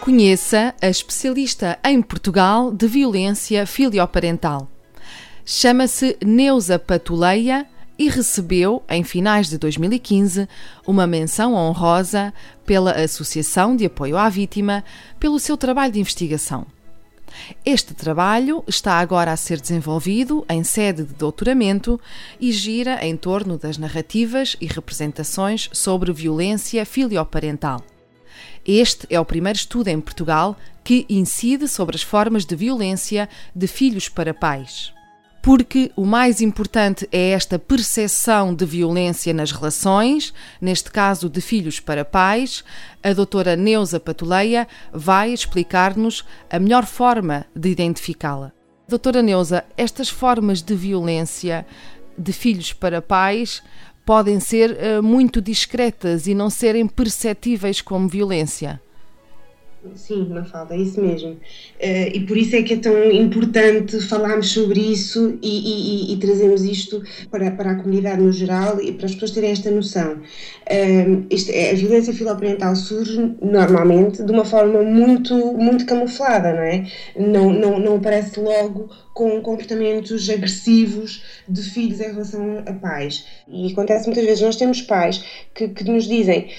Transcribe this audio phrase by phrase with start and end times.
[0.00, 4.66] Conheça a especialista em Portugal de violência filioparental.
[5.44, 7.66] Chama-se Neuza Patuleia
[7.98, 10.48] e recebeu, em finais de 2015,
[10.86, 12.32] uma menção honrosa
[12.64, 14.82] pela Associação de Apoio à Vítima
[15.18, 16.66] pelo seu trabalho de investigação.
[17.62, 22.00] Este trabalho está agora a ser desenvolvido em sede de doutoramento
[22.40, 27.84] e gira em torno das narrativas e representações sobre violência filioparental.
[28.66, 33.66] Este é o primeiro estudo em Portugal que incide sobre as formas de violência de
[33.66, 34.92] filhos para pais.
[35.42, 41.80] Porque o mais importante é esta percepção de violência nas relações, neste caso de filhos
[41.80, 42.62] para pais,
[43.02, 48.52] a doutora Neuza Patuleia vai explicar-nos a melhor forma de identificá-la.
[48.86, 51.64] Doutora Neuza, estas formas de violência
[52.18, 53.62] de filhos para pais
[54.10, 58.82] podem ser uh, muito discretas e não serem perceptíveis como violência.
[59.94, 61.30] Sim, Mafalda, é isso mesmo.
[61.30, 66.16] Uh, e por isso é que é tão importante falarmos sobre isso e, e, e
[66.18, 70.18] trazermos isto para, para a comunidade no geral e para as pessoas terem esta noção.
[70.70, 76.86] Uh, isto, a violência filoparental surge normalmente de uma forma muito, muito camuflada, não é?
[77.16, 83.24] Não, não, não aparece logo com comportamentos agressivos de filhos em relação a pais.
[83.48, 86.50] E acontece muitas vezes, nós temos pais que, que nos dizem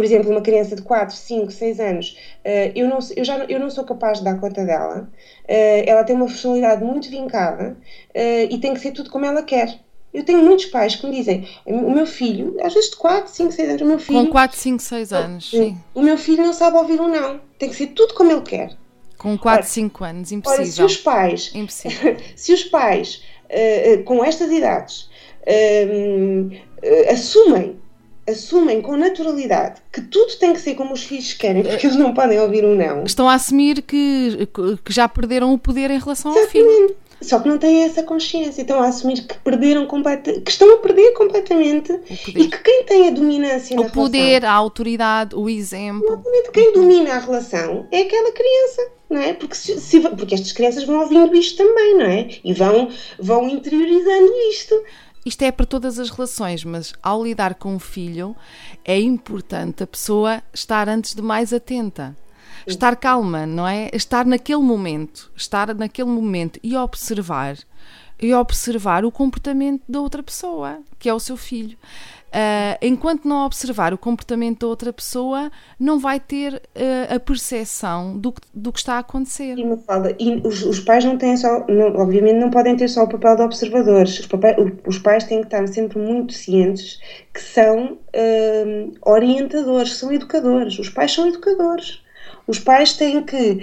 [0.00, 3.60] por exemplo, uma criança de 4, 5, 6 anos, uh, eu, não, eu, já, eu
[3.60, 5.02] não sou capaz de dar conta dela,
[5.44, 7.76] uh, ela tem uma personalidade muito vincada
[8.08, 9.78] uh, e tem que ser tudo como ela quer.
[10.14, 13.52] Eu tenho muitos pais que me dizem: o meu filho, às vezes de 4, 5,
[13.52, 14.24] 6 anos, o meu filho.
[14.24, 15.76] Com 4, 5, 6 anos, sim.
[15.94, 17.38] O meu filho não sabe ouvir um não.
[17.58, 18.74] Tem que ser tudo como ele quer.
[19.18, 20.64] Com 4, 5 anos, impossível.
[20.64, 21.50] Ora, se os pais.
[21.54, 22.16] Impossível.
[22.34, 25.10] se os pais, uh, com estas idades,
[25.42, 27.78] uh, assumem
[28.28, 32.14] assumem com naturalidade que tudo tem que ser como os filhos querem, porque eles não
[32.14, 33.04] podem ouvir um não.
[33.04, 34.48] Estão a assumir que,
[34.84, 36.58] que já perderam o poder em relação Exatamente.
[36.58, 36.96] ao filho.
[37.20, 40.78] Só que não têm essa consciência, estão a assumir que perderam completamente, que estão a
[40.78, 41.92] perder completamente
[42.28, 46.22] e que quem tem a dominância o na poder, relação, a autoridade, o exemplo.
[46.50, 49.34] Quem domina a relação é aquela criança, não é?
[49.34, 52.28] Porque, se, se, porque estas crianças vão ouvindo isto também, não é?
[52.42, 52.88] E vão,
[53.18, 54.82] vão interiorizando isto.
[55.30, 58.34] Isto é para todas as relações, mas ao lidar com o filho
[58.84, 62.16] é importante a pessoa estar antes de mais atenta.
[62.66, 63.88] Estar calma, não é?
[63.92, 67.56] Estar naquele momento, estar naquele momento e observar
[68.20, 71.76] e observar o comportamento da outra pessoa, que é o seu filho.
[72.30, 75.50] Uh, enquanto não observar o comportamento da outra pessoa,
[75.80, 79.58] não vai ter uh, a percepção do que, do que está a acontecer.
[79.58, 83.02] E, fala, e os, os, pais não têm só, não, obviamente, não podem ter só
[83.02, 84.20] o papel de observadores.
[84.20, 84.28] Os,
[84.86, 87.00] os pais têm que estar sempre muito cientes
[87.34, 90.78] que são uh, orientadores, são educadores.
[90.78, 92.00] Os pais são educadores.
[92.46, 93.60] Os pais têm que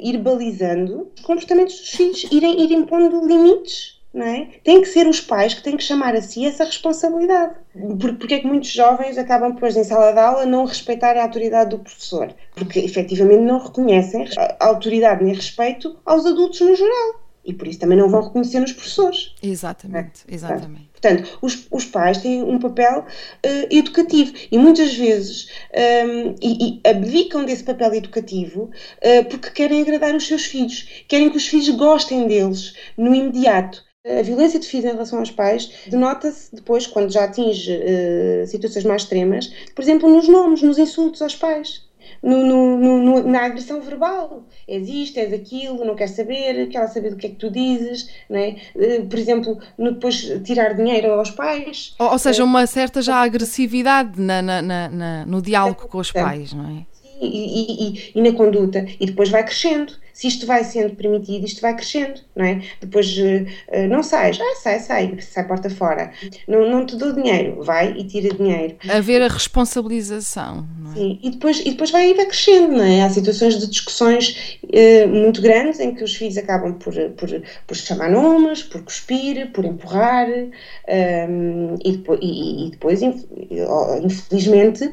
[0.00, 4.48] ir balizando os comportamentos dos filhos, irem, irem pondo limites não é?
[4.62, 7.54] Tem que ser os pais que têm que chamar a si essa responsabilidade.
[7.98, 11.70] Porque é que muitos jovens acabam depois em sala de aula não respeitarem a autoridade
[11.70, 12.34] do professor?
[12.54, 17.22] Porque efetivamente não reconhecem a autoridade nem respeito aos adultos no geral.
[17.44, 19.34] E por isso também não vão reconhecer nos professores.
[19.42, 20.34] Exatamente, é?
[20.34, 20.90] exatamente.
[20.92, 26.68] Portanto, os, os, pais têm um papel uh, educativo e muitas vezes um, ehm, e,
[26.68, 31.48] e abdicam desse papel educativo uh, porque querem agradar os seus filhos, querem que os
[31.48, 33.82] filhos gostem deles no imediato.
[34.04, 38.84] A violência de filhos em relação aos pais denota-se depois, quando já atinge uh, situações
[38.84, 41.82] mais extremas, por exemplo, nos nomes, nos insultos aos pais.
[42.22, 44.44] No, no, no, na agressão verbal.
[44.66, 48.10] És isto, és aquilo, não quer saber, quer saber do que é que tu dizes,
[48.28, 48.56] não é?
[48.74, 51.94] Uh, por exemplo, no, depois tirar dinheiro aos pais.
[51.98, 56.52] Ou, ou seja, uma certa já agressividade na, na, na, no diálogo com os pais,
[56.52, 56.92] não é?
[57.22, 59.92] e, e, e, na conduta, e depois vai crescendo.
[60.12, 62.62] Se isto vai sendo permitido, isto vai crescendo, não é?
[62.80, 66.12] Depois uh, não sais, ah, sai, sai, sai porta fora.
[66.46, 68.76] Não, não te dou dinheiro, vai e tira dinheiro.
[68.88, 70.94] Haver a responsabilização, não é?
[70.94, 73.02] Sim, e depois, e depois vai, vai crescendo, não é?
[73.02, 77.28] Há situações de discussões uh, muito grandes em que os filhos acabam por, por,
[77.66, 84.90] por chamar nomes, por cuspir, por empurrar um, e, depois, e, e depois, infelizmente,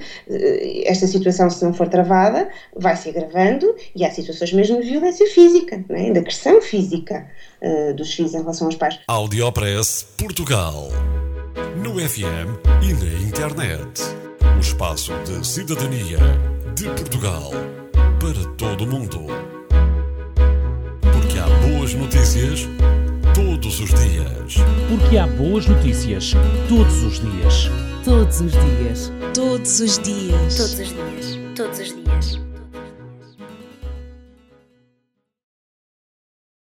[0.85, 5.27] esta situação, se não for travada, vai se agravando e há situações mesmo de violência
[5.27, 6.11] física, é?
[6.11, 7.27] de agressão física
[7.61, 8.99] uh, dos filhos em relação aos pais.
[9.07, 10.89] Audiopress Portugal.
[11.77, 14.01] No FM e na internet.
[14.55, 16.19] O espaço de cidadania
[16.75, 17.51] de Portugal
[18.19, 19.27] para todo o mundo.
[21.01, 22.67] Porque há boas notícias
[23.33, 24.55] todos os dias.
[24.89, 26.33] Porque há boas notícias
[26.67, 27.69] todos os dias.
[28.03, 29.11] Todos os dias.
[29.33, 30.55] Todos os dias.
[30.57, 31.39] Todos os dias.
[31.55, 32.48] Todos os dias.